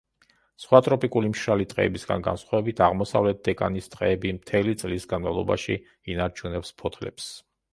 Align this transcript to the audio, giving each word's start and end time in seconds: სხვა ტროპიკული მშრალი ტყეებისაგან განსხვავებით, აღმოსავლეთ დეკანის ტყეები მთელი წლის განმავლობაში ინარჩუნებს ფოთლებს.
სხვა 0.61 0.77
ტროპიკული 0.85 1.29
მშრალი 1.33 1.67
ტყეებისაგან 1.73 2.23
განსხვავებით, 2.27 2.81
აღმოსავლეთ 2.85 3.43
დეკანის 3.49 3.91
ტყეები 3.97 4.33
მთელი 4.39 4.75
წლის 4.85 5.07
განმავლობაში 5.13 5.79
ინარჩუნებს 6.17 6.75
ფოთლებს. 6.83 7.31